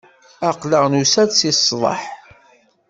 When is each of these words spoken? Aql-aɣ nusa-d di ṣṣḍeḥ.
Aql-aɣ 0.49 0.85
nusa-d 0.87 1.31
di 1.39 1.51
ṣṣḍeḥ. 1.59 2.01